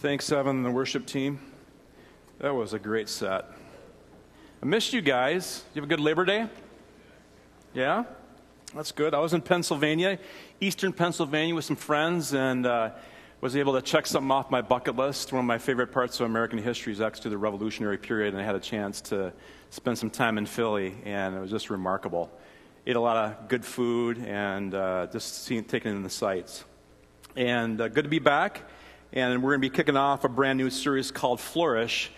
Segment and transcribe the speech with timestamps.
[0.00, 1.40] Thanks, Evan and the worship team.
[2.38, 3.46] That was a great set.
[4.62, 5.64] I missed you guys.
[5.74, 6.46] You have a good Labor Day?
[7.74, 8.04] Yeah?
[8.76, 9.12] That's good.
[9.12, 10.20] I was in Pennsylvania,
[10.60, 12.90] eastern Pennsylvania, with some friends, and uh,
[13.40, 15.32] was able to check something off my bucket list.
[15.32, 18.44] One of my favorite parts of American history is actually the Revolutionary period, and I
[18.44, 19.32] had a chance to
[19.70, 22.30] spend some time in Philly, and it was just remarkable.
[22.86, 26.62] Ate a lot of good food and uh, just seeing, taking in the sights.
[27.34, 28.62] And uh, good to be back
[29.12, 32.10] and we're going to be kicking off a brand new series called Flourish.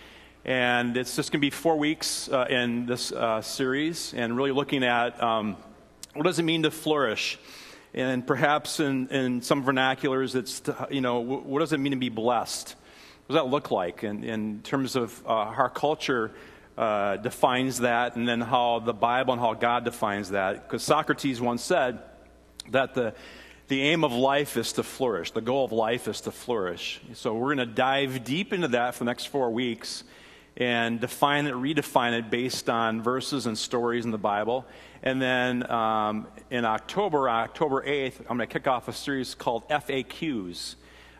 [0.44, 4.52] And it's just going to be four weeks uh, in this uh, series, and really
[4.52, 5.56] looking at um,
[6.14, 7.38] what does it mean to flourish.
[7.92, 11.98] And perhaps in, in some vernaculars, it's, to, you know, what does it mean to
[11.98, 12.74] be blessed?
[13.26, 16.32] What does that look like in, in terms of uh, our culture
[16.78, 20.66] uh, defines that, and then how the Bible and how God defines that?
[20.66, 21.98] Because Socrates once said
[22.70, 23.14] that the
[23.70, 25.30] the aim of life is to flourish.
[25.30, 27.00] The goal of life is to flourish.
[27.14, 30.02] So we're going to dive deep into that for the next four weeks
[30.56, 34.66] and define it, redefine it based on verses and stories in the Bible.
[35.04, 39.68] And then um, in October, October 8th, I'm going to kick off a series called
[39.68, 40.74] FAQs.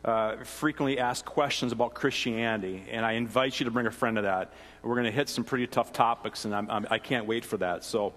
[0.05, 4.23] Uh, frequently asked questions about Christianity, and I invite you to bring a friend to
[4.23, 4.55] that.
[4.83, 7.45] We're going to hit some pretty tough topics, and I'm, I'm, I can not wait
[7.45, 7.85] for that.
[7.85, 8.13] So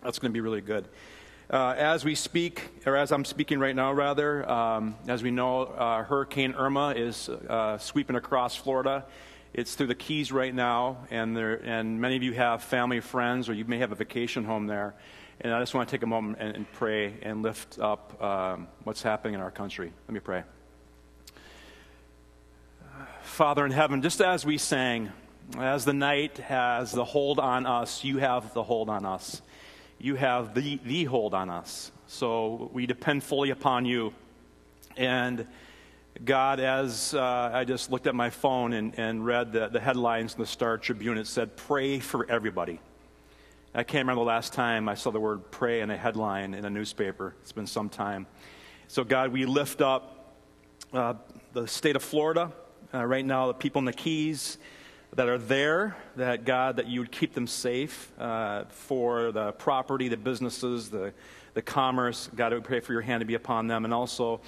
[0.00, 0.86] that's going to be really good.
[1.50, 5.64] Uh, as we speak, or as I'm speaking right now, rather, um, as we know,
[5.64, 9.04] uh, Hurricane Irma is uh, sweeping across Florida.
[9.52, 13.50] It's through the Keys right now, and, there, and many of you have family, friends,
[13.50, 14.94] or you may have a vacation home there.
[15.38, 18.66] And I just want to take a moment and, and pray and lift up um,
[18.84, 19.92] what's happening in our country.
[20.08, 20.44] Let me pray.
[23.20, 25.12] Father in heaven, just as we sang,
[25.58, 29.42] as the night has the hold on us, you have the hold on us
[30.04, 31.90] you have the, the hold on us.
[32.06, 34.12] So we depend fully upon you.
[34.98, 35.46] And
[36.22, 40.34] God, as uh, I just looked at my phone and, and read the, the headlines
[40.34, 42.80] in the Star Tribune, it said, Pray for everybody.
[43.74, 46.66] I can't remember the last time I saw the word pray in a headline in
[46.66, 47.34] a newspaper.
[47.40, 48.26] It's been some time.
[48.88, 50.34] So, God, we lift up
[50.92, 51.14] uh,
[51.54, 52.52] the state of Florida.
[52.92, 54.58] Uh, right now, the people in the Keys,
[55.16, 60.08] that are there, that God, that you would keep them safe uh, for the property,
[60.08, 61.12] the businesses, the,
[61.54, 62.28] the commerce.
[62.34, 63.84] God, I would pray for your hand to be upon them.
[63.84, 64.40] And also,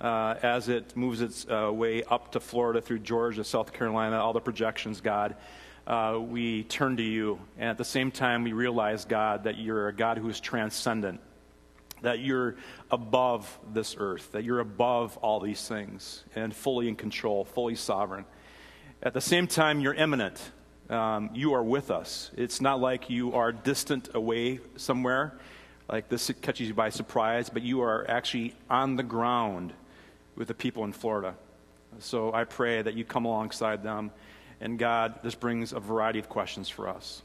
[0.00, 4.32] uh, as it moves its uh, way up to Florida through Georgia, South Carolina, all
[4.32, 5.36] the projections, God,
[5.86, 7.38] uh, we turn to you.
[7.58, 11.20] And at the same time, we realize, God, that you're a God who is transcendent,
[12.00, 12.56] that you're
[12.90, 18.24] above this earth, that you're above all these things, and fully in control, fully sovereign.
[19.04, 20.40] At the same time, you're immanent.
[20.88, 22.30] Um, you are with us.
[22.38, 25.38] It's not like you are distant away somewhere,
[25.90, 29.74] like this catches you by surprise, but you are actually on the ground
[30.36, 31.34] with the people in Florida.
[31.98, 34.10] So I pray that you come alongside them.
[34.62, 37.20] And God, this brings a variety of questions for us.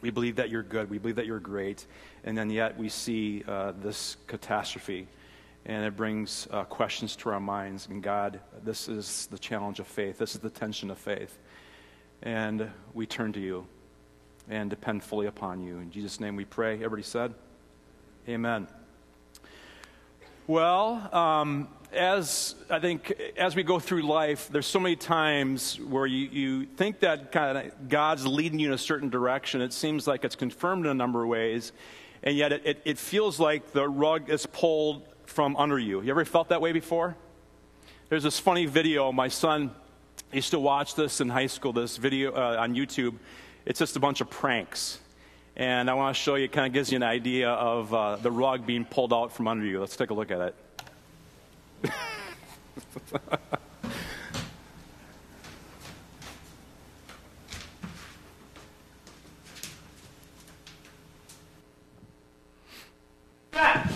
[0.00, 0.88] We believe that you're good.
[0.88, 1.84] We believe that you're great.
[2.24, 5.08] And then yet we see uh, this catastrophe
[5.66, 7.88] and it brings uh, questions to our minds.
[7.90, 11.38] And God, this is the challenge of faith, this is the tension of faith.
[12.22, 13.66] And we turn to you
[14.48, 15.78] and depend fully upon you.
[15.78, 16.74] In Jesus' name we pray.
[16.74, 17.34] Everybody said,
[18.28, 18.68] Amen.
[20.46, 26.06] Well, um, as I think as we go through life, there's so many times where
[26.06, 29.60] you, you think that kind of God's leading you in a certain direction.
[29.60, 31.72] It seems like it's confirmed in a number of ways,
[32.22, 36.00] and yet it, it, it feels like the rug is pulled from under you.
[36.00, 37.16] You ever felt that way before?
[38.08, 39.12] There's this funny video.
[39.12, 39.70] My son
[40.32, 43.16] used to watch this in high school, this video uh, on YouTube.
[43.64, 45.00] It's just a bunch of pranks.
[45.56, 48.30] And I want to show you, kind of gives you an idea of uh, the
[48.30, 49.80] rug being pulled out from under you.
[49.80, 50.54] Let's take a look at it.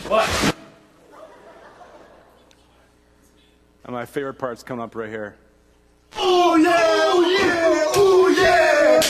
[0.09, 0.51] what?
[3.91, 5.35] And my favorite part's coming up right here.
[6.17, 9.01] Oh yeah, oh yeah, oh yeah!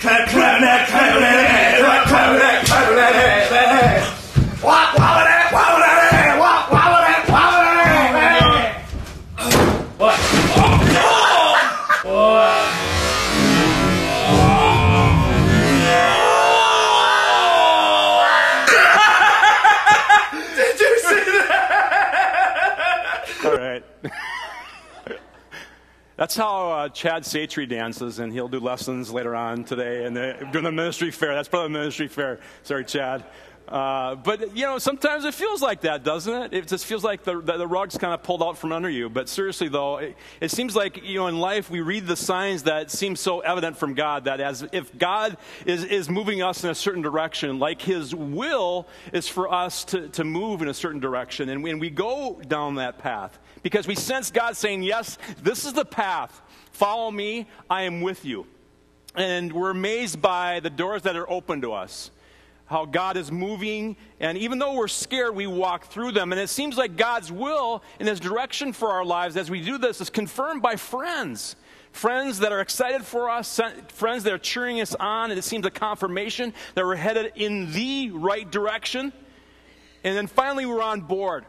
[0.00, 3.41] Clap, clap that, clap that, clap, clap that, clap
[26.32, 30.14] That's how uh, Chad Satry dances, and he'll do lessons later on today and
[30.50, 31.34] during the ministry fair.
[31.34, 32.40] That's probably the ministry fair.
[32.62, 33.22] Sorry, Chad.
[33.68, 36.52] Uh, but, you know, sometimes it feels like that, doesn't it?
[36.52, 39.08] It just feels like the, the, the rug's kind of pulled out from under you.
[39.08, 42.64] But seriously, though, it, it, seems like, you know, in life we read the signs
[42.64, 46.70] that seem so evident from God that as if God is, is moving us in
[46.70, 51.00] a certain direction, like His will is for us to, to move in a certain
[51.00, 51.48] direction.
[51.48, 55.72] And when we go down that path, because we sense God saying, Yes, this is
[55.72, 56.42] the path.
[56.72, 58.46] Follow me, I am with you.
[59.14, 62.10] And we're amazed by the doors that are open to us
[62.72, 63.96] how God is moving.
[64.18, 66.32] And even though we're scared, we walk through them.
[66.32, 69.78] And it seems like God's will and His direction for our lives as we do
[69.78, 71.54] this is confirmed by friends.
[71.92, 75.66] Friends that are excited for us, friends that are cheering us on, and it seems
[75.66, 79.12] a confirmation that we're headed in the right direction.
[80.02, 81.44] And then finally, we're on board.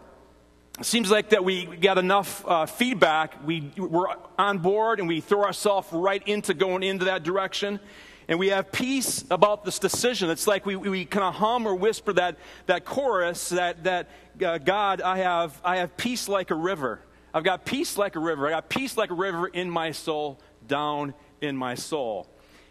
[0.80, 3.46] It seems like that we got enough uh, feedback.
[3.46, 7.80] We, we're on board and we throw ourselves right into going into that direction
[8.28, 10.30] and we have peace about this decision.
[10.30, 12.38] It's like we, we kind of hum or whisper that,
[12.68, 14.10] that chorus that, that
[14.44, 17.00] uh, God, I have, I have peace like a river.
[17.34, 18.48] I've got peace like a river.
[18.48, 22.28] I got peace like a river in my soul, down in my soul.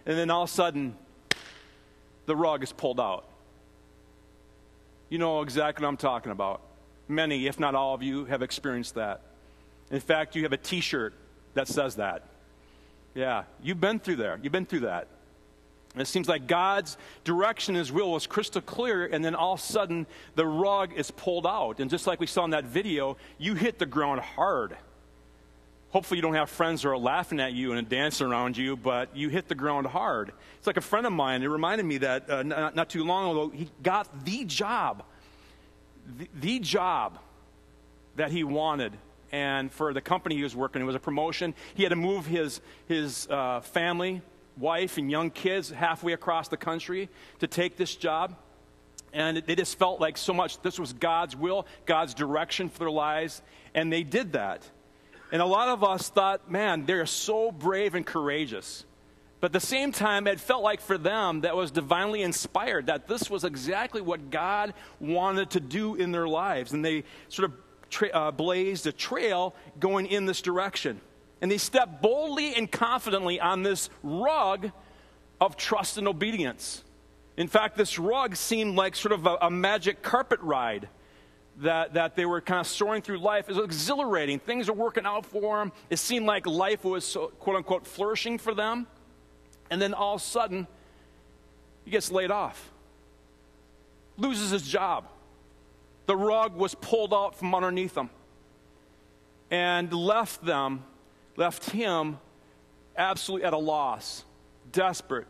[0.06, 0.96] And then all of a sudden,
[2.26, 3.26] the rug is pulled out.
[5.08, 6.62] You know exactly what I'm talking about.
[7.08, 9.20] Many, if not all of you, have experienced that.
[9.90, 11.12] In fact, you have a t shirt
[11.54, 12.22] that says that.
[13.14, 14.38] Yeah, you've been through there.
[14.42, 15.08] You've been through that.
[15.94, 19.62] It seems like God's direction, His will was crystal clear, and then all of a
[19.62, 21.80] sudden the rug is pulled out.
[21.80, 24.76] And just like we saw in that video, you hit the ground hard.
[25.90, 29.14] Hopefully, you don't have friends who are laughing at you and dancing around you, but
[29.14, 30.32] you hit the ground hard.
[30.56, 33.30] It's like a friend of mine, it reminded me that uh, not, not, too long
[33.30, 35.04] ago, he got the job,
[36.16, 37.18] the, the job
[38.16, 38.94] that he wanted
[39.32, 41.54] and for the company he was working, it was a promotion.
[41.74, 44.20] He had to move his, his uh, family
[44.56, 47.08] wife and young kids halfway across the country
[47.40, 48.36] to take this job.
[49.12, 52.90] And they just felt like so much this was God's will, God's direction for their
[52.90, 53.42] lives,
[53.74, 54.68] and they did that.
[55.30, 58.84] And a lot of us thought, man, they're so brave and courageous.
[59.40, 63.08] But at the same time, it felt like for them that was divinely inspired, that
[63.08, 66.72] this was exactly what God wanted to do in their lives.
[66.72, 67.56] And they sort of
[67.90, 71.00] tra- uh, blazed a trail going in this direction
[71.42, 74.70] and they step boldly and confidently on this rug
[75.40, 76.84] of trust and obedience.
[77.36, 80.88] In fact, this rug seemed like sort of a, a magic carpet ride
[81.58, 83.48] that, that they were kind of soaring through life.
[83.48, 84.38] It was exhilarating.
[84.38, 85.72] Things were working out for them.
[85.90, 88.86] It seemed like life was, so, quote unquote, flourishing for them.
[89.68, 90.68] And then all of a sudden,
[91.84, 92.70] he gets laid off,
[94.16, 95.08] loses his job.
[96.06, 98.10] The rug was pulled out from underneath him
[99.50, 100.84] and left them
[101.36, 102.18] left him
[102.96, 104.24] absolutely at a loss,
[104.70, 105.26] desperate,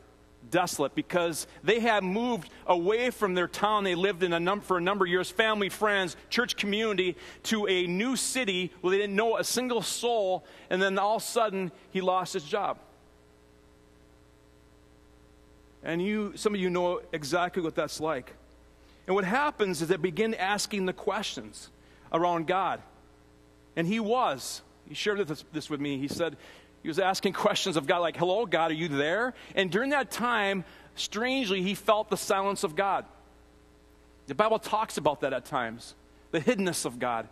[0.50, 4.78] desolate, because they had moved away from their town they lived in a num- for
[4.78, 9.16] a number of years, family, friends, church community, to a new city where they didn't
[9.16, 12.78] know a single soul, and then all of a sudden he lost his job.
[15.84, 18.34] And you, some of you know exactly what that's like.
[19.06, 21.70] And what happens is they begin asking the questions
[22.12, 22.80] around God.
[23.74, 25.98] And he was he shared this, this with me.
[25.98, 26.36] He said,
[26.82, 29.34] he was asking questions of God, like, Hello, God, are you there?
[29.54, 30.64] And during that time,
[30.94, 33.04] strangely, he felt the silence of God.
[34.26, 35.94] The Bible talks about that at times
[36.30, 37.28] the hiddenness of God.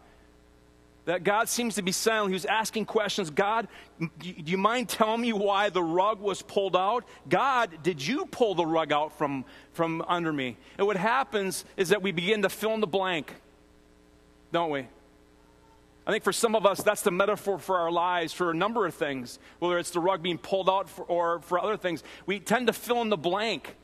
[1.06, 2.28] That God seems to be silent.
[2.30, 3.68] He was asking questions God,
[3.98, 7.04] do you mind telling me why the rug was pulled out?
[7.28, 10.58] God, did you pull the rug out from, from under me?
[10.76, 13.34] And what happens is that we begin to fill in the blank,
[14.52, 14.86] don't we?
[16.10, 18.84] I think for some of us, that's the metaphor for our lives for a number
[18.84, 22.02] of things, whether it's the rug being pulled out for, or for other things.
[22.26, 23.76] We tend to fill in the blank.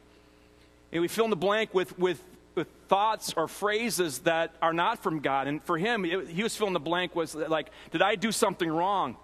[0.90, 2.20] And we fill in the blank with, with,
[2.56, 5.46] with thoughts or phrases that are not from God.
[5.46, 8.68] And for him, it, he was filling the blank was like, did I do something
[8.68, 9.16] wrong?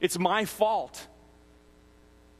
[0.00, 1.06] It's my fault.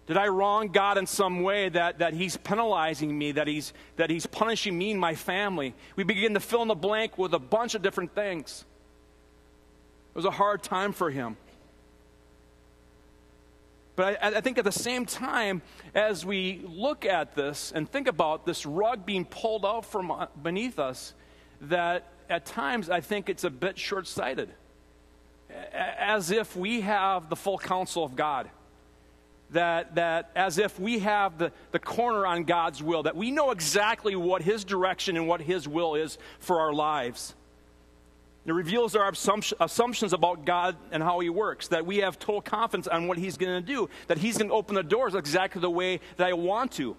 [0.09, 4.11] Did I wrong God in some way that, that He's penalizing me, that he's, that
[4.11, 5.73] he's punishing me and my family?
[5.95, 8.65] We begin to fill in the blank with a bunch of different things.
[10.15, 11.37] It was a hard time for him.
[13.97, 15.61] But I, I, think at the same time,
[15.93, 20.27] as we look at this and think about this rug being pulled out from uh,
[20.41, 21.15] beneath us,
[21.63, 24.51] that at times I think it's a bit short sighted.
[25.73, 28.49] As if we have the full counsel of God.
[29.51, 33.51] That, that as if we have the, the corner on God's will, that we know
[33.51, 37.35] exactly what His direction and what His will is for our lives.
[38.47, 42.87] It reveals our assumptions about God and how He works, that we have total confidence
[42.87, 45.71] on what He's going to do, that He's going to open the doors exactly the
[45.71, 46.97] way that I want to.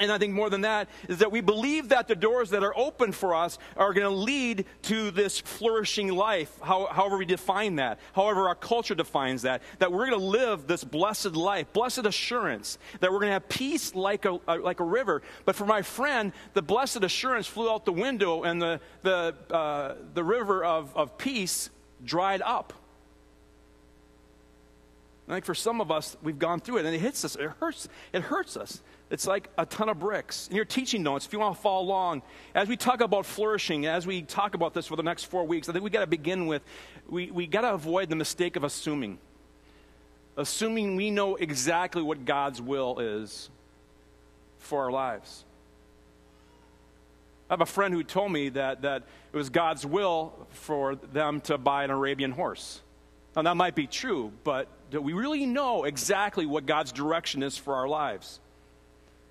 [0.00, 2.76] And I think more than that is that we believe that the doors that are
[2.76, 7.76] open for us are going to lead to this flourishing life, how, however we define
[7.76, 12.06] that, however our culture defines that, that we're going to live this blessed life, blessed
[12.06, 15.22] assurance, that we're going to have peace like a, like a river.
[15.44, 19.94] But for my friend, the blessed assurance flew out the window and the, the, uh,
[20.14, 21.70] the river of, of peace
[22.04, 22.72] dried up.
[25.28, 27.36] I think for some of us, we've gone through it and it hits us.
[27.36, 27.88] It hurts.
[28.12, 28.80] It hurts us.
[29.10, 30.48] It's like a ton of bricks.
[30.48, 32.22] In your teaching notes, if you want to follow along,
[32.54, 35.68] as we talk about flourishing, as we talk about this for the next four weeks,
[35.68, 36.62] I think we got to begin with
[37.08, 39.18] we, we got to avoid the mistake of assuming.
[40.36, 43.48] Assuming we know exactly what God's will is
[44.58, 45.44] for our lives.
[47.48, 51.40] I have a friend who told me that, that it was God's will for them
[51.42, 52.82] to buy an Arabian horse.
[53.34, 57.56] Now, that might be true, but do we really know exactly what God's direction is
[57.56, 58.40] for our lives?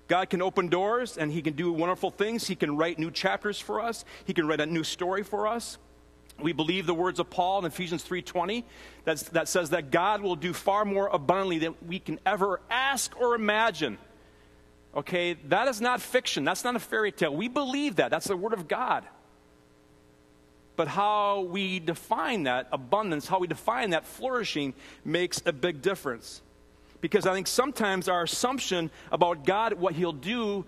[0.08, 2.46] God can open doors and He can do wonderful things.
[2.46, 4.04] He can write new chapters for us.
[4.24, 5.78] He can write a new story for us.
[6.40, 8.64] We believe the words of Paul in Ephesians 3:20
[9.04, 13.34] that says that God will do far more abundantly than we can ever ask or
[13.34, 13.98] imagine.
[14.94, 16.44] Okay, that is not fiction.
[16.44, 17.34] That's not a fairy tale.
[17.34, 18.10] We believe that.
[18.10, 19.04] That's the word of God.
[20.76, 24.74] But how we define that abundance, how we define that flourishing
[25.04, 26.40] makes a big difference.
[27.00, 30.64] Because I think sometimes our assumption about God, what He'll do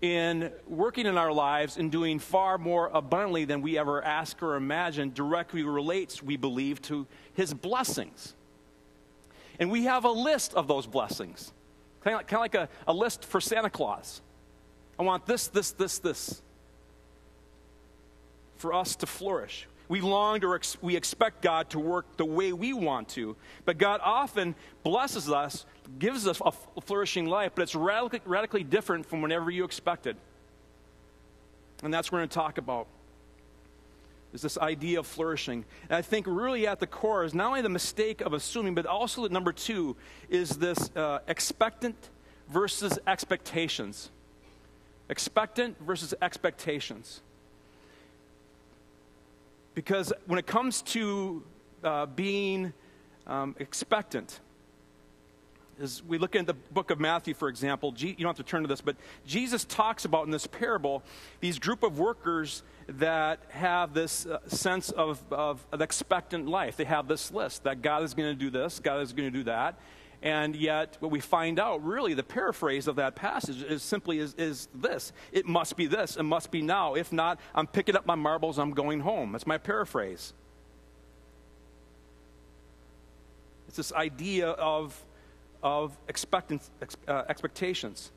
[0.00, 4.56] in working in our lives and doing far more abundantly than we ever ask or
[4.56, 8.34] imagine, directly relates, we believe, to His blessings.
[9.58, 11.52] And we have a list of those blessings,
[12.02, 14.20] kind of like, a, a list for Santa Claus.
[14.98, 16.42] I want this, this, this, this
[18.56, 19.66] for us to flourish.
[19.88, 23.78] We long to, ex- we expect God to work the way we want to, but
[23.78, 25.66] God often blesses us,
[25.98, 30.16] gives us a flourishing life, but it's radically, radically different from whenever you expected.
[31.82, 32.86] And that's what we're going to talk about.
[34.32, 35.64] Is this idea of flourishing.
[35.88, 38.84] And I think really at the core is not only the mistake of assuming, but
[38.84, 39.96] also that number two
[40.28, 42.10] is this uh, expectant
[42.48, 44.10] versus expectations.
[45.08, 47.20] Expectant versus expectations.
[49.74, 51.42] Because when it comes to
[51.84, 52.72] uh, being
[53.26, 54.40] um, expectant,
[55.80, 58.62] as we look at the book of Matthew, for example, you don't have to turn
[58.62, 61.02] to this, but Jesus talks about in this parable
[61.40, 66.76] these group of workers that have this uh, sense of, of, of expectant life.
[66.76, 69.38] They have this list that God is going to do this, God is going to
[69.38, 69.78] do that.
[70.22, 74.34] And yet, what we find out, really, the paraphrase of that passage is simply is,
[74.38, 76.94] is this it must be this, it must be now.
[76.94, 79.32] If not, I'm picking up my marbles, I'm going home.
[79.32, 80.32] That's my paraphrase.
[83.68, 85.04] It's this idea of,
[85.64, 85.96] of
[87.08, 88.12] uh, expectations.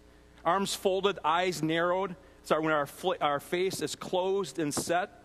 [0.45, 2.15] Arms folded, eyes narrowed.
[2.43, 5.23] Sorry, when our, fl- our face is closed and set,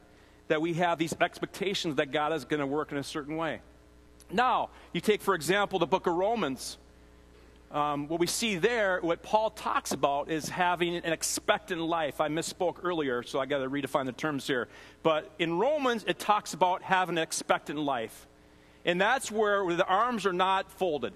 [0.49, 3.61] that we have these expectations that God is going to work in a certain way.
[4.31, 6.79] Now, you take, for example, the book of Romans.
[7.71, 12.21] Um, what we see there, what Paul talks about is having an expectant life.
[12.21, 14.69] I misspoke earlier, so I got to redefine the terms here.
[15.03, 18.27] But in Romans, it talks about having an expectant life.
[18.85, 21.15] And that's where the arms are not folded,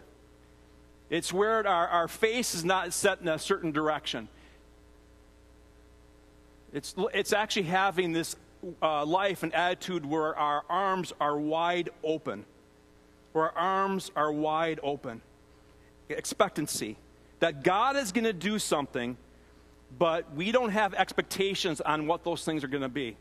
[1.11, 4.29] it's where our, our face is not set in a certain direction.
[6.73, 8.37] It's, it's actually having this
[8.83, 12.45] uh, life and attitude where our arms are wide open
[13.37, 15.21] where our arms are wide open.
[16.09, 16.97] Expectancy.
[17.41, 19.19] That God is going to do something,
[19.99, 23.15] but we don't have expectations on what those things are going to be.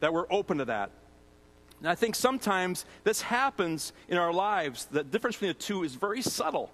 [0.00, 0.90] That we're open to that.
[1.80, 4.86] And I think sometimes this happens in our lives.
[4.86, 6.70] The difference between the two is very subtle.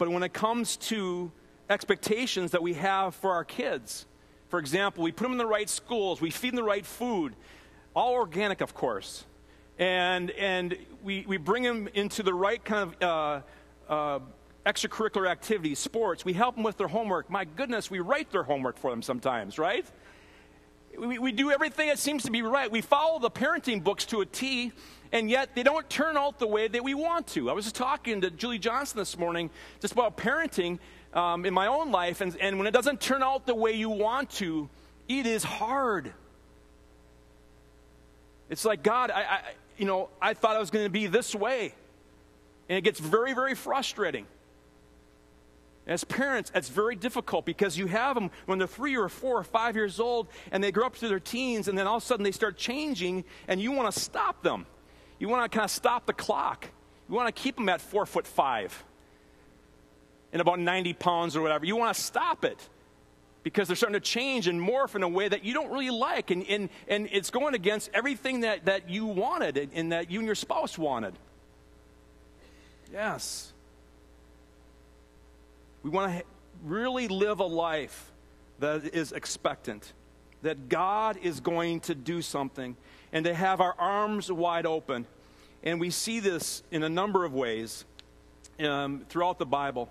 [0.00, 1.30] But when it comes to
[1.68, 4.06] expectations that we have for our kids,
[4.48, 7.36] for example, we put them in the right schools, we feed them the right food,
[7.94, 9.26] all organic, of course
[9.80, 14.18] and, and we, we bring them into the right kind of uh, uh,
[14.66, 16.22] extracurricular activities, sports.
[16.22, 17.30] We help them with their homework.
[17.30, 19.86] My goodness, we write their homework for them sometimes, right?
[20.98, 22.70] We, we do everything that seems to be right.
[22.70, 24.72] We follow the parenting books to a T,
[25.12, 27.50] and yet they don't turn out the way that we want to.
[27.50, 29.50] I was just talking to Julie Johnson this morning
[29.80, 30.78] just about parenting
[31.12, 33.90] um, in my own life, and, and when it doesn't turn out the way you
[33.90, 34.68] want to,
[35.08, 36.12] it is hard.
[38.48, 39.40] It's like, God, I, I,
[39.78, 41.74] you know, I thought I was going to be this way.
[42.68, 44.26] And it gets very, very frustrating.
[45.86, 49.42] As parents, it's very difficult because you have them when they're three or four or
[49.42, 52.06] five years old and they grow up to their teens and then all of a
[52.06, 54.66] sudden they start changing and you want to stop them.
[55.20, 56.66] You want to kind of stop the clock.
[57.08, 58.84] You want to keep them at four foot five
[60.32, 61.64] and about 90 pounds or whatever.
[61.64, 62.58] You want to stop it.
[63.42, 66.30] because they're starting to change and morph in a way that you don't really like.
[66.30, 70.18] And, and, and it's going against everything that, that you wanted and, and that you
[70.18, 71.14] and your spouse wanted.
[72.92, 73.52] Yes.
[75.82, 76.24] We want to
[76.64, 78.12] really live a life
[78.58, 79.92] that is expectant,
[80.42, 82.76] that God is going to do something,
[83.12, 85.06] and to have our arms wide open.
[85.62, 87.84] And we see this in a number of ways
[88.60, 89.90] um, throughout the Bible.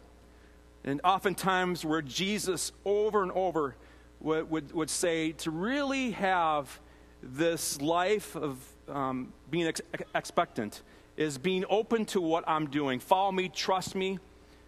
[0.83, 3.75] And oftentimes, where Jesus over and over
[4.21, 6.79] would, would, would say to really have
[7.21, 8.57] this life of
[8.87, 9.81] um, being ex-
[10.15, 10.81] expectant
[11.17, 12.99] is being open to what I'm doing.
[12.99, 14.19] Follow me, trust me.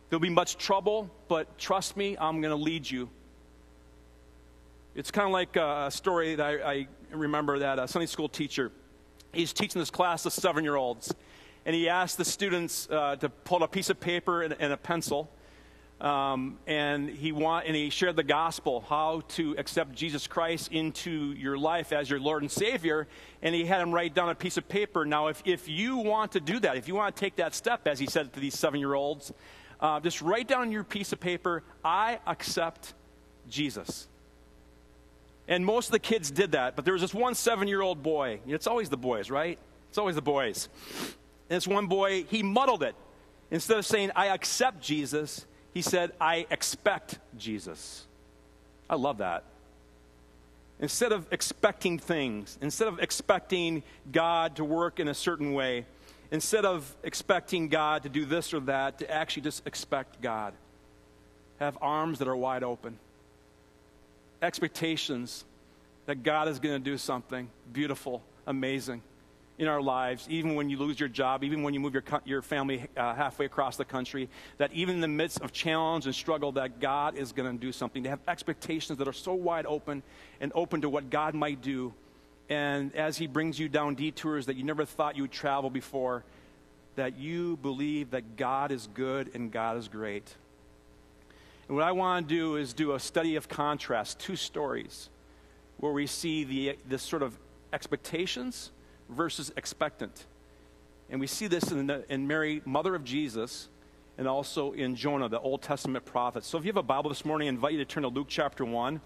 [0.10, 3.10] There'll be much trouble, but trust me, I'm going to lead you.
[4.94, 8.72] It's kind of like a story that I, I remember that a Sunday school teacher,
[9.34, 11.14] he's teaching this class of seven year olds,
[11.66, 14.78] and he asked the students uh, to pull a piece of paper and, and a
[14.78, 15.30] pencil
[16.02, 21.12] um, and he want, and he shared the gospel, how to accept Jesus Christ into
[21.12, 23.08] your life as your Lord and Savior.
[23.44, 25.06] And he had him write down a piece of paper.
[25.06, 27.88] Now, if, if you want to do that, if you want to take that step,
[27.88, 29.32] as he said to these seven year olds,
[29.80, 32.96] uh, just write down your piece of paper, I accept
[33.48, 34.08] Jesus.
[35.48, 38.02] And most of the kids did that, but there was this one seven year old
[38.04, 38.40] boy.
[38.48, 39.58] It's always the boys, right?
[39.90, 40.70] It's always the boys.
[41.50, 42.96] And this one boy, he muddled it.
[43.50, 48.06] Instead of saying, I accept Jesus, he said, I expect Jesus.
[48.90, 49.44] I love that.
[50.80, 55.86] Instead of expecting things, instead of expecting God to work in a certain way,
[56.32, 60.54] instead of expecting God to do this or that, to actually just expect God.
[61.60, 62.98] Have arms that are wide open.
[64.42, 65.46] Expectations
[66.06, 69.02] that God is going to do something beautiful, amazing
[69.62, 72.42] in our lives, even when you lose your job, even when you move your, your
[72.42, 76.52] family uh, halfway across the country, that even in the midst of challenge and struggle,
[76.54, 78.02] that God is going to do something.
[78.04, 80.02] To have expectations that are so wide open
[80.40, 81.94] and open to what God might do.
[82.50, 86.24] And as He brings you down detours that you never thought you would travel before,
[86.96, 90.36] that you believe that God is good and God is great.
[91.72, 95.10] And what I want to do is do a study of contrast, two stories,
[95.78, 97.40] where we see the, this sort of
[97.72, 98.72] expectations
[99.08, 100.26] versus expectant.
[101.10, 103.70] And we see this in, the, in Mary, mother of Jesus,
[104.18, 106.44] and also in Jonah, the Old Testament prophet.
[106.44, 108.28] So if you have a Bible this morning, I invite you to turn to Luke
[108.28, 109.00] chapter 1.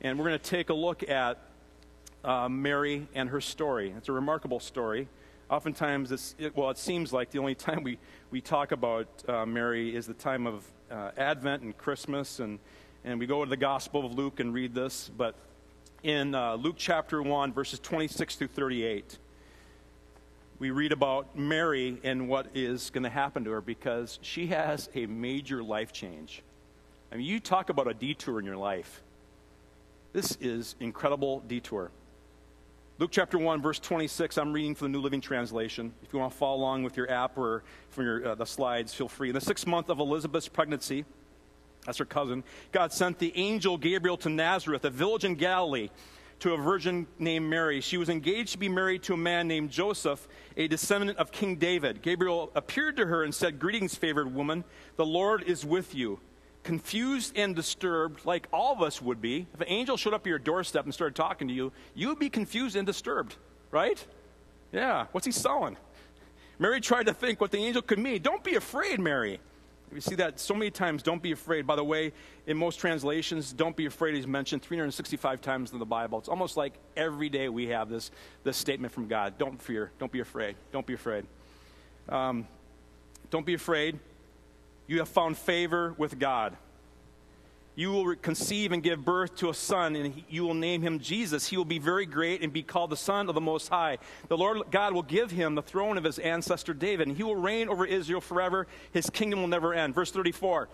[0.00, 1.36] And we're going to take a look at
[2.24, 3.92] uh, Mary and her story.
[3.98, 5.06] It's a remarkable story.
[5.50, 7.98] Oftentimes, it's, it, well, it seems like the only time we,
[8.30, 12.58] we talk about uh, Mary is the time of uh, Advent and Christmas, and,
[13.04, 15.10] and we go to the Gospel of Luke and read this.
[15.16, 15.34] But
[16.02, 19.18] in uh, Luke chapter 1, verses 26 through 38,
[20.58, 24.88] we read about Mary and what is going to happen to her because she has
[24.94, 26.42] a major life change.
[27.10, 29.02] I mean, you talk about a detour in your life.
[30.12, 31.90] This is incredible detour.
[33.00, 35.94] Luke chapter 1, verse 26, I'm reading from the New Living Translation.
[36.02, 38.92] If you want to follow along with your app or from your, uh, the slides,
[38.92, 39.30] feel free.
[39.30, 41.06] In the sixth month of Elizabeth's pregnancy,
[41.86, 45.88] that's her cousin, God sent the angel Gabriel to Nazareth, a village in Galilee
[46.40, 47.80] to a virgin named Mary.
[47.80, 51.56] She was engaged to be married to a man named Joseph, a descendant of King
[51.56, 52.02] David.
[52.02, 54.62] Gabriel appeared to her and said, Greetings, favored woman,
[54.96, 56.20] the Lord is with you.
[56.62, 60.26] Confused and disturbed, like all of us would be, if an angel showed up at
[60.26, 63.36] your doorstep and started talking to you, you would be confused and disturbed,
[63.70, 64.04] right?
[64.72, 65.76] Yeah, what's he selling?
[66.58, 68.20] Mary tried to think what the angel could mean.
[68.20, 69.40] Don't be afraid, Mary.
[69.92, 71.02] We see that so many times.
[71.02, 71.66] Don't be afraid.
[71.66, 72.12] By the way,
[72.46, 76.18] in most translations, don't be afraid is mentioned 365 times in the Bible.
[76.18, 78.10] It's almost like every day we have this,
[78.44, 79.90] this statement from God Don't fear.
[79.98, 80.54] Don't be afraid.
[80.70, 81.24] Don't be afraid.
[82.08, 82.46] Um,
[83.30, 83.98] don't be afraid.
[84.90, 86.56] You have found favor with God.
[87.76, 91.46] You will conceive and give birth to a son, and you will name him Jesus.
[91.46, 93.98] He will be very great and be called the Son of the Most High.
[94.26, 97.36] The Lord God will give him the throne of his ancestor David, and he will
[97.36, 98.66] reign over Israel forever.
[98.90, 99.94] His kingdom will never end.
[99.94, 100.68] Verse 34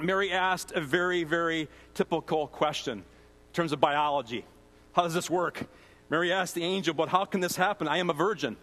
[0.00, 3.04] Mary asked a very, very typical question in
[3.52, 4.44] terms of biology.
[4.94, 5.68] How does this work?
[6.10, 7.86] Mary asked the angel, But how can this happen?
[7.86, 8.56] I am a virgin.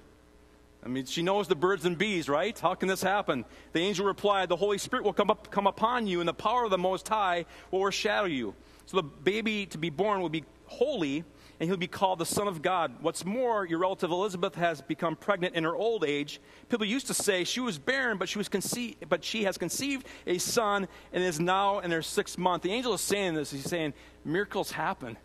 [0.86, 2.58] I mean, she knows the birds and bees, right?
[2.58, 3.44] How can this happen?
[3.74, 6.64] The angel replied, The Holy Spirit will come, up, come upon you, and the power
[6.64, 8.54] of the Most High will overshadow you.
[8.86, 11.24] So the baby to be born will be holy,
[11.60, 12.98] and he'll be called the Son of God.
[13.02, 16.40] What's more, your relative Elizabeth has become pregnant in her old age.
[16.70, 20.06] People used to say she was barren, but she, was conceived, but she has conceived
[20.28, 22.62] a son and is now in her sixth month.
[22.62, 23.50] The angel is saying this.
[23.50, 23.94] He's saying,
[24.24, 25.18] Miracles happen.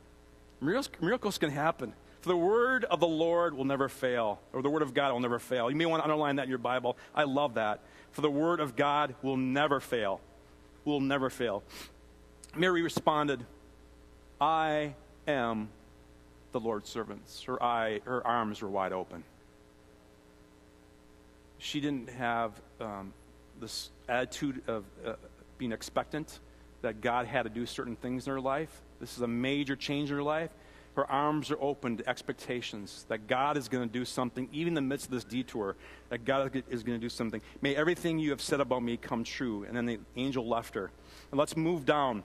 [0.63, 1.93] Miracles, miracles can happen.
[2.21, 5.21] For the word of the Lord will never fail, or the word of God will
[5.21, 5.71] never fail.
[5.71, 6.97] You may want to underline that in your Bible.
[7.15, 7.81] I love that.
[8.13, 10.21] For the word of God will never fail.
[10.85, 11.63] Will never fail.
[12.55, 13.47] Mary responded,
[14.41, 14.95] I
[15.27, 15.69] am
[16.53, 17.43] the Lord's servants.
[17.45, 19.25] Her eye, her arms were wide open.
[21.59, 23.13] She didn't have um,
[23.61, 25.15] this attitude of uh,
[25.59, 26.41] being expectant
[26.83, 28.83] that God had to do certain things in her life.
[29.01, 30.51] This is a major change in her life.
[30.97, 34.75] Her arms are open to expectations that God is going to do something, even in
[34.75, 35.77] the midst of this detour,
[36.09, 37.41] that God is going to do something.
[37.63, 39.65] May everything you have said about me come true.
[39.65, 40.91] And then the angel left her.
[41.31, 42.25] And let's move down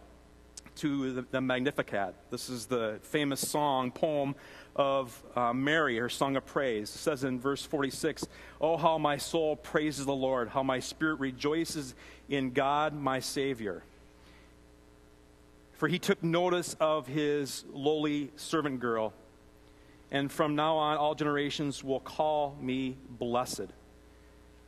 [0.78, 2.16] to the, the Magnificat.
[2.32, 4.36] This is the famous song, poem
[4.76, 6.90] of uh, Mary, her song of praise.
[6.94, 8.26] It says in verse 46
[8.60, 11.96] Oh, how my soul praises the Lord, how my spirit rejoices
[12.30, 13.84] in God, my Savior.
[15.78, 19.14] For he took notice of his lowly servant girl.
[20.12, 23.68] And from now on, all generations will call me blessed.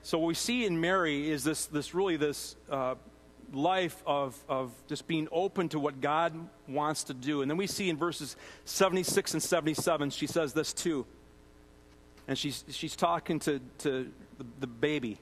[0.02, 2.96] So, what we see in Mary is this, this really this uh,
[3.54, 6.34] life of, of just being open to what God
[6.68, 7.42] wants to do.
[7.42, 11.06] And then we see in verses 76 and 77, she says this too.
[12.28, 15.18] And she's, she's talking to, to the, the baby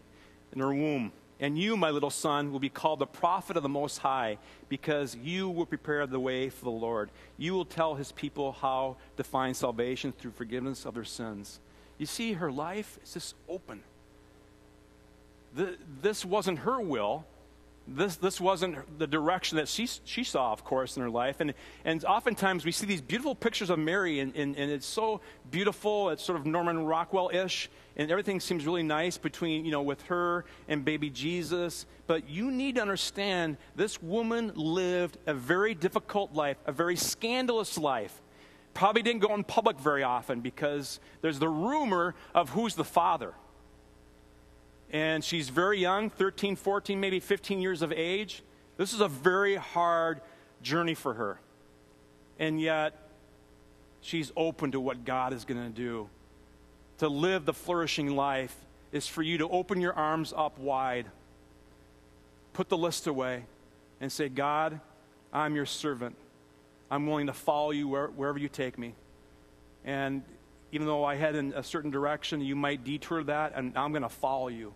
[0.53, 1.11] in her womb.
[1.39, 4.37] And you, my little son, will be called the prophet of the Most High,
[4.69, 7.09] because you will prepare the way for the Lord.
[7.37, 11.59] You will tell his people how to find salvation through forgiveness of their sins.
[11.97, 13.83] You see, her life is just open.
[15.53, 17.25] The, this wasn't her will,
[17.87, 21.39] this, this wasn't the direction that she, she saw, of course, in her life.
[21.39, 25.21] And, and oftentimes we see these beautiful pictures of Mary, and, and, and it's so
[25.51, 26.09] beautiful.
[26.09, 30.01] It's sort of Norman Rockwell ish, and everything seems really nice between, you know, with
[30.03, 31.85] her and baby Jesus.
[32.07, 37.77] But you need to understand this woman lived a very difficult life, a very scandalous
[37.77, 38.21] life.
[38.73, 43.33] Probably didn't go in public very often because there's the rumor of who's the father
[44.95, 48.41] and she's very young 13, 14, maybe 15 years of age.
[48.77, 50.21] This is a very hard
[50.61, 51.37] journey for her.
[52.39, 52.93] And yet,
[53.99, 56.07] she's open to what God is going to do.
[56.99, 58.55] To live the flourishing life
[58.93, 61.07] is for you to open your arms up wide,
[62.53, 63.43] put the list away,
[63.99, 64.79] and say, God,
[65.33, 66.15] I'm your servant.
[66.89, 68.95] I'm willing to follow you where, wherever you take me.
[69.83, 70.23] And
[70.71, 74.03] even though I head in a certain direction, you might detour that, and I'm going
[74.03, 74.73] to follow you.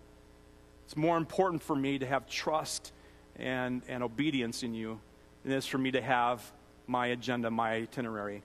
[0.89, 2.93] It's more important for me to have trust
[3.35, 4.99] and, and obedience in you
[5.43, 6.51] than it is for me to have
[6.87, 8.41] my agenda, my itinerary.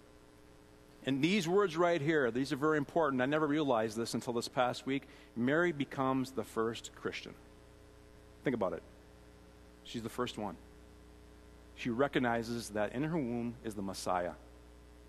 [1.07, 3.23] And these words right here, these are very important.
[3.23, 5.05] I never realized this until this past week.
[5.35, 7.33] Mary becomes the first Christian.
[8.45, 8.83] Think about it.
[9.85, 10.57] She's the first one.
[11.77, 14.33] She recognizes that in her womb is the Messiah.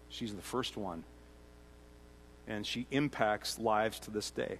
[0.07, 1.03] She's the first one.
[2.47, 4.59] And she impacts lives to this day.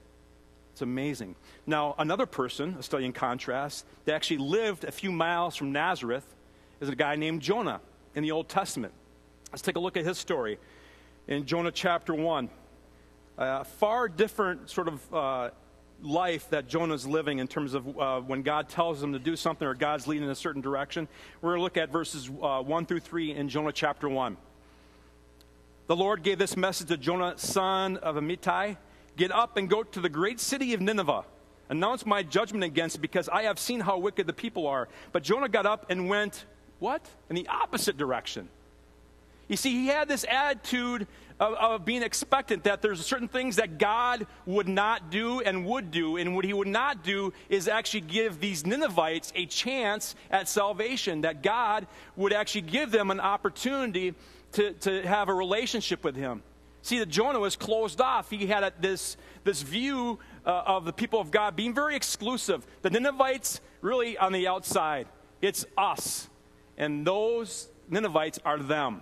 [0.75, 1.35] It's amazing.
[1.65, 6.25] Now, another person, a study in contrast, that actually lived a few miles from Nazareth
[6.81, 7.79] is a guy named Jonah
[8.13, 8.91] in the Old Testament.
[9.53, 10.59] Let's take a look at his story
[11.29, 12.49] in Jonah chapter 1.
[13.37, 15.49] A far different sort of uh,
[16.03, 19.65] life that Jonah's living in terms of uh, when God tells him to do something
[19.65, 21.07] or God's leading in a certain direction.
[21.39, 24.35] We're going to look at verses uh, 1 through 3 in Jonah chapter 1.
[25.87, 28.75] The Lord gave this message to Jonah, son of Amittai
[29.17, 31.23] Get up and go to the great city of Nineveh.
[31.69, 34.87] Announce my judgment against it because I have seen how wicked the people are.
[35.11, 36.45] But Jonah got up and went,
[36.79, 37.01] what?
[37.29, 38.49] In the opposite direction.
[39.47, 41.07] You see, he had this attitude
[41.39, 45.91] of, of, being expectant that there's certain things that God would not do and would
[45.91, 46.17] do.
[46.17, 51.21] And what he would not do is actually give these Ninevites a chance at salvation,
[51.21, 54.15] that God would actually give them an opportunity
[54.53, 56.41] to, to have a relationship with him.
[56.85, 58.29] See, that Jonah was closed off.
[58.29, 62.63] He had a, this, this view uh, of the people of God being very exclusive.
[62.83, 65.07] The Ninevites, really on the outside.
[65.41, 66.29] It's us.
[66.77, 69.01] And those Ninevites are them.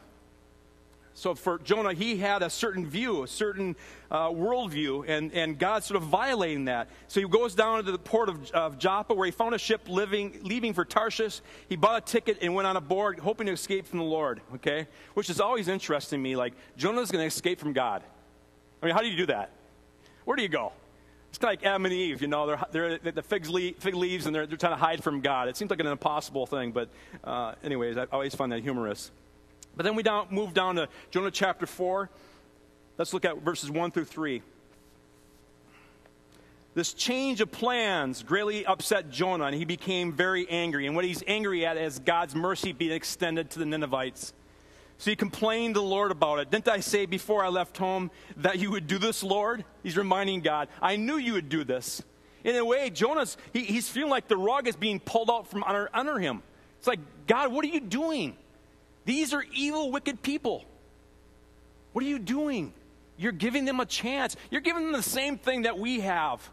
[1.16, 3.76] So for Jonah, he had a certain view, a certain
[4.10, 6.90] uh, worldview, and, and God sort of violating that.
[7.08, 9.88] So he goes down to the port of, of Joppa where he found a ship
[9.88, 11.42] living, leaving for Tarshish.
[11.70, 14.88] He bought a ticket and went on board hoping to escape from the Lord, okay?
[15.14, 16.36] Which is always interesting to me.
[16.36, 18.02] Like, Jonah's going to escape from God.
[18.82, 19.52] I mean, how do you do that?
[20.26, 20.74] Where do you go?
[21.30, 23.48] It's kind of like Adam and Eve, you know, they're, they're the fig,
[23.80, 25.48] fig leaves and they're, they're trying to hide from God.
[25.48, 26.90] It seems like an impossible thing, but
[27.24, 29.10] uh, anyways, I always find that humorous.
[29.76, 32.10] But then we down, move down to Jonah chapter 4.
[32.98, 34.42] Let's look at verses 1 through 3.
[36.76, 40.88] This change of plans greatly upset Jonah, and he became very angry.
[40.88, 44.34] And what he's angry at is God's mercy being extended to the Ninevites.
[44.98, 46.50] So he complained to the Lord about it.
[46.50, 49.66] Didn't I say before I left home that you would do this, Lord?
[49.84, 52.02] He's reminding God, I knew you would do this.
[52.44, 55.64] In a way, Jonah's, he, he's feeling like the rug is being pulled out from
[55.64, 56.42] under, under him.
[56.80, 58.36] It's like, God, what are you doing?
[59.06, 60.66] These are evil, wicked people.
[61.92, 62.74] What are you doing?
[63.18, 64.36] You're giving them a chance.
[64.50, 66.48] You're giving them the same thing that we have.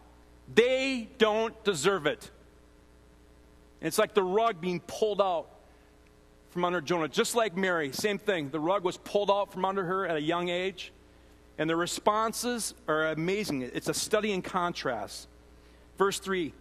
[0.54, 2.30] They don't deserve it.
[3.80, 5.48] it's like the rug being pulled out
[6.50, 7.08] from under Jonah.
[7.08, 8.50] Just like Mary, same thing.
[8.50, 10.92] The rug was pulled out from under her at a young age.
[11.56, 13.62] And the responses are amazing.
[13.62, 15.28] It's a study in contrast.
[15.98, 16.52] Verse 3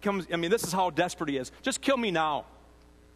[0.00, 1.52] comes, I mean, this is how desperate he is.
[1.62, 2.46] Just kill me now.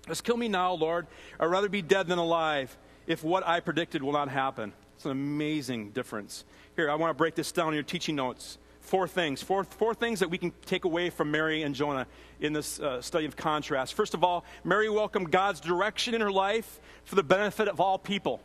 [0.09, 1.07] Just kill me now, Lord.
[1.41, 4.73] I'd rather be dead than alive if what I predicted will not happen.
[4.95, 6.45] It's an amazing difference.
[6.77, 8.59] Here, I want to break this down in your teaching notes.
[8.81, 9.43] Four things.
[9.43, 12.07] Four, four things that we can take away from Mary and Jonah
[12.41, 13.95] in this uh, study of contrast.
[13.95, 17.99] First of all, Mary welcomed God's direction in her life for the benefit of all
[17.99, 18.41] people.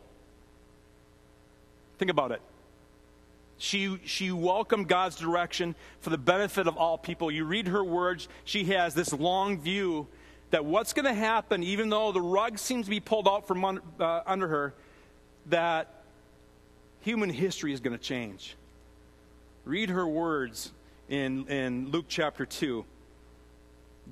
[1.98, 2.42] Think about it.
[3.56, 7.30] She, she welcomed God's direction for the benefit of all people.
[7.30, 10.08] You read her words, she has this long view
[10.52, 13.64] that what's going to happen, even though the rug seems to be pulled out from
[13.64, 14.74] under, uh, under her,
[15.46, 16.04] that
[17.00, 18.54] human history is going to change.
[19.64, 20.70] Read her words
[21.08, 22.84] in, in Luke chapter 2.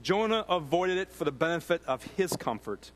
[0.03, 2.91] Jonah avoided it for the benefit of his comfort.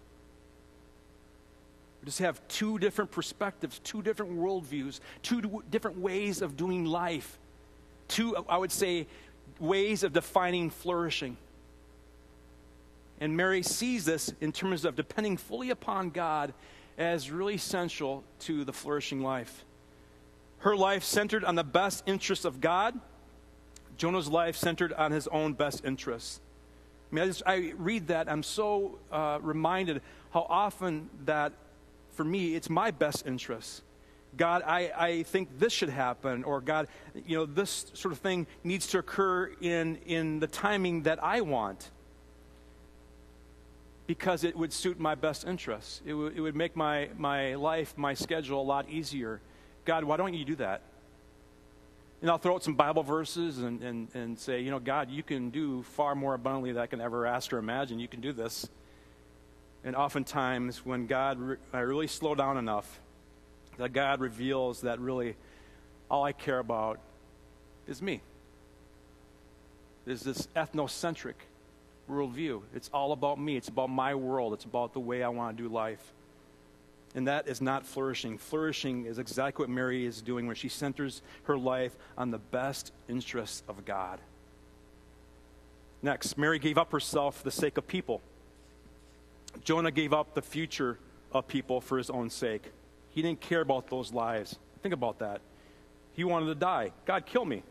[2.01, 7.39] We just have two different perspectives, two different worldviews, two different ways of doing life,
[8.09, 9.07] two, I would say,
[9.61, 11.37] ways of defining flourishing.
[13.25, 16.53] And Mary sees this in terms of depending fully upon God
[16.99, 19.65] as really essential to the flourishing life.
[20.59, 23.01] Her life centered on the best interests of God.
[23.97, 26.39] Jonah's life centered on his own best interests.
[27.11, 30.03] I mean, I, just, I read that, I'm so uh, reminded
[30.35, 31.55] how often that,
[32.11, 33.81] for me, it's my best interests.
[34.37, 36.89] God, I, I think this should happen, or God,
[37.27, 41.41] you know, this sort of thing needs to occur in, in the timing that I
[41.41, 41.91] want
[44.07, 46.03] because it would suit my best interests.
[46.05, 49.41] It, w- it would make my, my life, my schedule a lot easier.
[49.85, 50.83] God, why don't you do that?
[52.21, 55.23] And I'll throw out some Bible verses and, and, and say, you know, God, you
[55.23, 57.99] can do far more abundantly than I can ever ask or imagine.
[57.99, 58.69] You can do this.
[59.85, 63.01] And oftentimes, when God, re- I really slow down enough,
[63.77, 65.37] that God reveals that really
[66.11, 66.99] all I care about
[67.87, 68.23] is me.
[70.05, 71.35] There's this ethnocentric
[72.11, 72.63] worldview.
[72.75, 73.57] It's all about me.
[73.57, 74.53] It's about my world.
[74.53, 76.13] It's about the way I want to do life.
[77.15, 78.39] And that is not flourishing.
[78.39, 82.93] Flourishing is exactly what Mary is doing when she centers her life on the best
[83.09, 84.21] interests of God.
[86.03, 88.21] Next, Mary gave up herself for the sake of people.
[89.63, 90.99] Jonah gave up the future
[91.33, 92.73] of people for his own sake.
[93.11, 94.59] He didn't care about those lives.
[94.83, 95.41] Think about that.
[96.15, 96.93] He wanted to die.
[97.07, 97.63] God, kill me.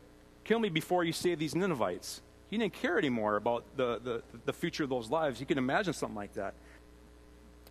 [0.45, 2.21] Kill me before you save these Ninevites.
[2.53, 5.39] He didn't care anymore about the, the, the future of those lives.
[5.39, 6.53] You can imagine something like that.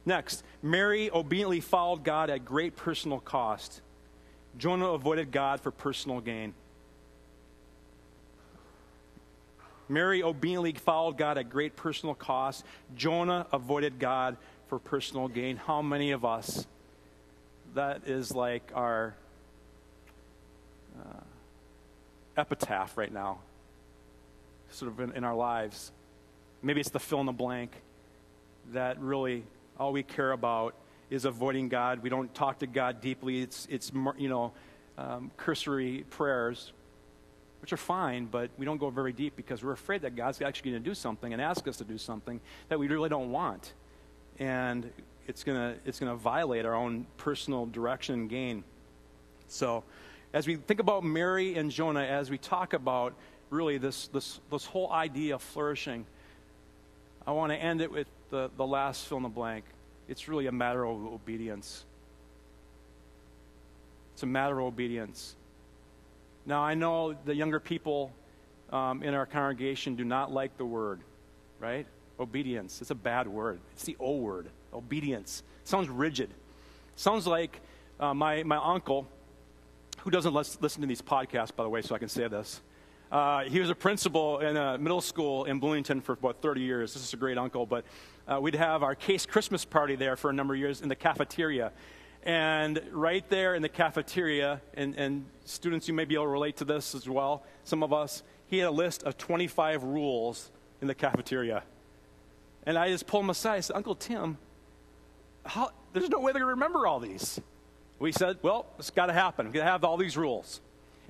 [0.05, 3.81] Next, Mary obediently followed God at great personal cost.
[4.59, 6.53] Jonah avoided God for personal gain.
[9.89, 12.65] Mary obediently followed God at great personal cost.
[12.97, 15.59] Jonah avoided God for personal gain.
[15.59, 16.67] How many of us?
[17.77, 19.15] That is like our
[20.99, 21.21] uh,
[22.37, 23.39] epitaph right now
[24.73, 25.93] sort of in, in our lives.
[26.63, 27.73] Maybe it's the fill in the blank
[28.73, 29.45] that really
[29.79, 30.75] all we care about
[31.11, 32.03] is avoiding God.
[32.03, 33.43] We don't talk to God deeply.
[33.43, 34.53] It's, it's you know,
[34.97, 36.73] um, cursory prayers,
[37.61, 40.73] which are fine, but we don't go very deep because we're afraid that God's actually
[40.73, 43.73] going to do something and ask us to do something that we really don't want.
[44.39, 44.91] And
[45.27, 48.65] it's going to it's gonna violate our own personal direction and gain.
[49.49, 49.85] So,
[50.33, 53.13] as we think about Mary and Jonah, as we talk about
[53.53, 56.07] really this, this, this whole idea of flourishing,
[57.27, 59.65] I want to end it with the, the last fill in the blank.
[60.09, 61.85] It's really a matter of obedience.
[64.15, 65.37] It's a matter of obedience.
[66.45, 68.11] Now, I know the younger people
[68.73, 71.01] um, in our congregation do not like the word,
[71.61, 71.87] right?
[72.19, 72.81] Obedience.
[72.81, 73.61] It's a bad word.
[73.75, 74.49] It's the O word.
[74.73, 75.43] Obedience.
[75.63, 76.31] It sounds rigid.
[76.31, 77.61] It sounds like
[78.01, 79.07] uh, my, my uncle,
[79.99, 82.61] who doesn't listen to these podcasts, by the way, so I can say this.
[83.13, 86.95] Uh, he was a principal in a middle school in Bloomington for about 30 years.
[86.95, 87.85] This is a great uncle, but
[88.27, 90.97] uh, we'd have our case Christmas party there for a number of years in the
[90.97, 91.73] cafeteria.
[92.23, 96.57] And right there in the cafeteria, and, and students, you may be able to relate
[96.57, 100.87] to this as well, some of us, he had a list of 25 rules in
[100.87, 101.65] the cafeteria.
[102.65, 103.57] And I just pulled him aside.
[103.57, 104.39] I said, Uncle Tim,
[105.45, 107.39] how, there's no way they're going to remember all these.
[107.99, 109.47] We said, well, it's got to happen.
[109.47, 110.63] We've got to have all these rules.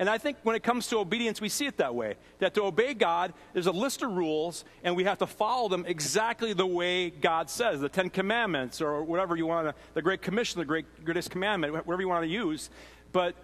[0.02, 2.16] And I think when it comes to obedience, we see it that way.
[2.40, 5.84] That to obey God, there's a list of rules, and we have to follow them
[5.86, 7.80] exactly the way God says.
[7.80, 11.72] The Ten Commandments, or whatever you want to, the Great Commission, the great, greatest commandment,
[11.86, 12.68] whatever you want to use.
[13.12, 13.36] But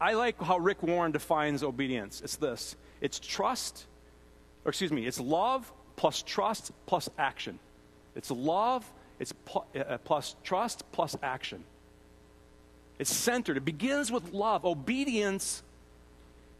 [0.00, 2.22] I like how Rick Warren defines obedience.
[2.22, 3.84] It's this it's trust,
[4.64, 7.58] or excuse me, it's love plus trust plus action.
[8.14, 11.62] It's love, it's pl- uh, plus trust plus action.
[12.98, 13.58] It's centered.
[13.58, 14.64] It begins with love.
[14.64, 15.62] Obedience.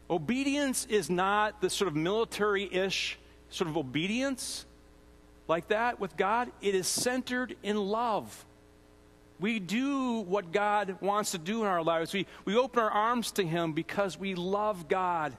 [0.09, 3.17] Obedience is not the sort of military ish
[3.49, 4.65] sort of obedience
[5.47, 6.51] like that with God.
[6.61, 8.45] It is centered in love.
[9.39, 12.13] We do what God wants to do in our lives.
[12.13, 15.33] We, we open our arms to Him because we love God.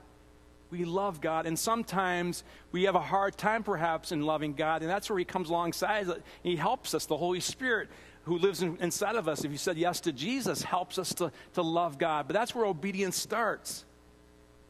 [0.70, 1.46] We love God.
[1.46, 4.83] And sometimes we have a hard time, perhaps, in loving God.
[4.83, 6.07] And that's where He comes alongside.
[6.42, 7.07] He helps us.
[7.07, 7.88] The Holy Spirit
[8.24, 11.33] who lives in, inside of us, if you said yes to Jesus, helps us to,
[11.54, 12.26] to love God.
[12.28, 13.85] But that's where obedience starts.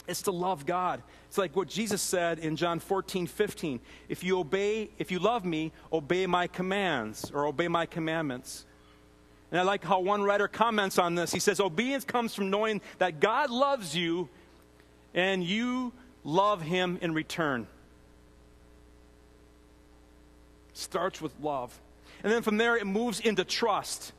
[0.08, 1.02] It's to love God.
[1.28, 3.78] It's like what Jesus said in John 14, 15.
[4.08, 8.64] If you obey, if you love me, obey my commands or obey my commandments.
[9.50, 11.32] And I like how one writer comments on this.
[11.32, 14.30] He says, Obedience comes from knowing that God loves you
[15.14, 15.92] and you
[16.24, 17.66] love him in return.
[20.72, 21.78] Starts with love.
[22.22, 24.12] And then from there, it moves into trust.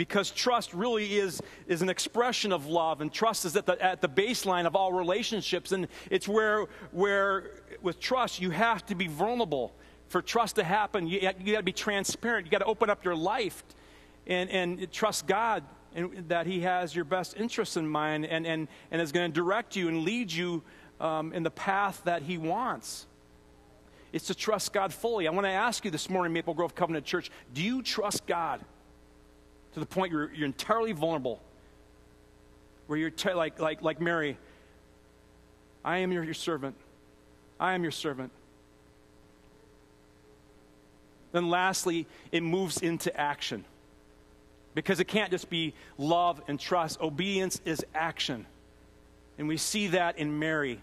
[0.00, 4.00] Because trust really is, is an expression of love, and trust is at the, at
[4.00, 5.72] the baseline of all relationships.
[5.72, 7.50] And it's where, where,
[7.82, 9.74] with trust, you have to be vulnerable.
[10.08, 12.46] For trust to happen, you, you got to be transparent.
[12.46, 13.62] You got to open up your life
[14.26, 18.68] and, and trust God and that He has your best interests in mind and, and,
[18.90, 20.62] and is going to direct you and lead you
[20.98, 23.06] um, in the path that He wants.
[24.14, 25.28] It's to trust God fully.
[25.28, 28.64] I want to ask you this morning, Maple Grove Covenant Church, do you trust God
[29.74, 31.40] to the point you're, you're entirely vulnerable?
[32.86, 34.36] Where you're like, like, like Mary,
[35.84, 36.74] I am your, your servant.
[37.58, 38.32] I am your servant.
[41.32, 43.64] Then, lastly, it moves into action.
[44.74, 47.00] Because it can't just be love and trust.
[47.00, 48.46] Obedience is action.
[49.38, 50.80] And we see that in Mary.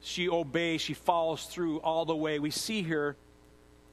[0.00, 2.38] She obeys, she follows through all the way.
[2.38, 3.16] We see here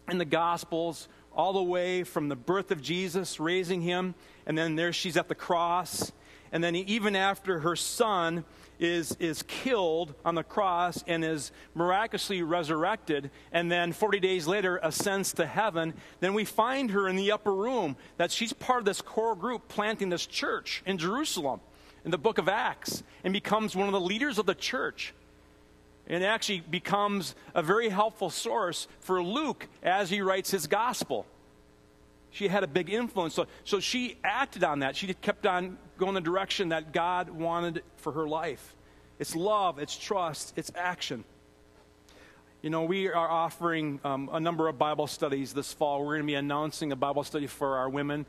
[0.10, 4.16] in the Gospels, all the way from the birth of Jesus, raising him,
[4.46, 6.12] and then there she's at the cross.
[6.52, 8.44] And then even after her son
[8.80, 14.80] is, is killed on the cross and is miraculously resurrected, and then 40 days later
[14.82, 18.86] ascends to heaven, then we find her in the upper room that she's part of
[18.86, 21.62] this core group planting this church in Jerusalem
[22.04, 25.14] in the book of Acts and becomes one of the leaders of the church
[26.12, 31.26] and actually becomes a very helpful source for Luke as he writes his gospel.
[32.32, 33.34] She had a big influence.
[33.34, 34.98] So, so she acted on that.
[34.98, 38.76] She kept on going the direction that God wanted for her life.
[39.20, 41.24] It's love, it's trust, it's action.
[42.62, 46.02] You know, we are offering um, a number of Bible studies this fall.
[46.02, 48.26] We're going to be announcing a Bible study for our women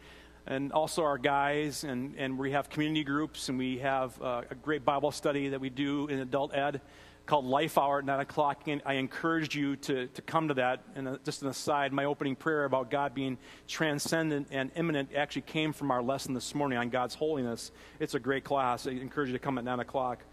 [0.46, 4.54] and also our guys, and, and we have community groups, and we have uh, a
[4.56, 6.80] great Bible study that we do in adult ed
[7.26, 8.66] called Life Hour at 9 o'clock.
[8.66, 10.82] And I encouraged you to, to come to that.
[10.94, 15.42] And uh, just an aside, my opening prayer about God being transcendent and immanent actually
[15.42, 17.70] came from our lesson this morning on God's holiness.
[18.00, 18.86] It's a great class.
[18.86, 20.24] I encourage you to come at 9 o'clock.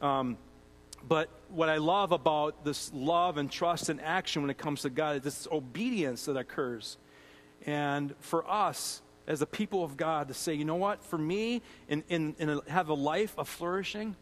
[0.00, 0.36] Um,
[1.06, 4.90] but what I love about this love and trust and action when it comes to
[4.90, 6.96] God is this obedience that occurs.
[7.66, 11.62] And for us, as the people of God, to say, you know what, for me,
[11.88, 14.16] in, in, in have a life of flourishing,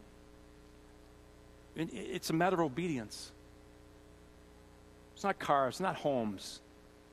[1.75, 3.31] it's a matter of obedience.
[5.13, 6.59] It's not cars, it's not homes,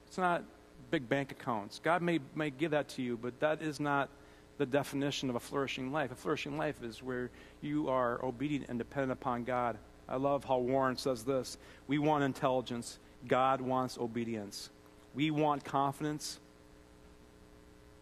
[0.07, 0.43] it's not
[0.91, 1.81] big bank accounts.
[1.83, 4.09] God may, may give that to you, but that is not
[4.57, 6.11] the definition of a flourishing life.
[6.11, 9.77] A flourishing life is where you are obedient and dependent upon God.
[10.09, 14.71] I love how Warren says this We want intelligence, God wants obedience.
[15.15, 16.39] We want confidence,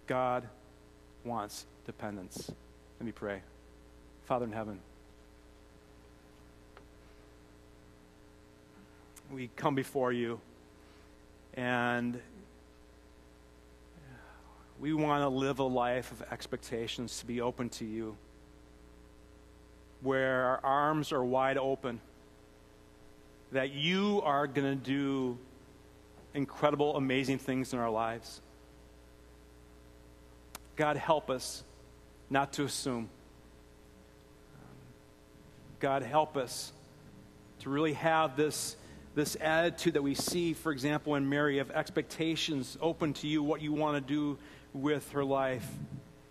[0.07, 0.49] God
[1.25, 2.51] wants dependence.
[2.99, 3.43] Let me pray.
[4.25, 4.81] Father in heaven,
[9.33, 10.41] we come before you
[11.55, 12.21] and
[14.79, 18.17] we want to live a life of expectations to be open to you,
[20.03, 22.01] where our arms are wide open,
[23.53, 25.39] that you are going to do
[26.35, 28.43] incredible, amazing things in our lives.
[30.77, 31.65] God, help us
[32.29, 33.09] not to assume.
[35.81, 36.73] God, help us
[37.61, 38.77] to really have this
[39.17, 43.63] this attitude that we see, for example, in Mary of expectations open to you, what
[43.63, 44.39] you want to do
[44.75, 45.67] with her life.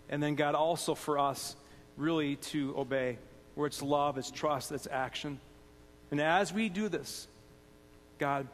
[0.08, 1.56] And then, God, also for us,
[1.96, 3.18] really to obey.
[3.56, 5.40] where it's love, it's trust, it's action.
[6.10, 7.26] And as we do this,
[8.18, 8.46] God,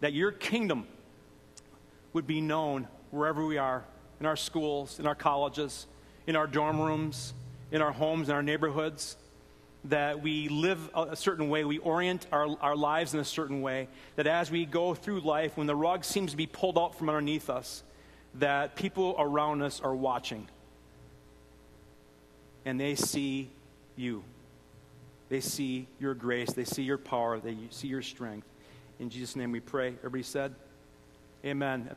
[0.00, 0.86] that your kingdom
[2.12, 3.84] would be known wherever we are
[4.20, 5.86] in our schools, in our colleges,
[6.26, 7.32] in our dorm rooms,
[7.70, 9.16] in our homes, in our neighborhoods.
[9.88, 13.88] That we live a certain way, we orient our, our lives in a certain way.
[14.16, 17.08] That as we go through life, when the rug seems to be pulled out from
[17.08, 17.82] underneath us,
[18.34, 20.48] that people around us are watching
[22.64, 23.48] and they see
[23.96, 24.22] you.
[25.30, 28.46] They see your grace, they see your power, they see your strength.
[28.98, 29.94] In Jesus' name we pray.
[30.00, 30.54] Everybody said,
[31.44, 31.86] Amen.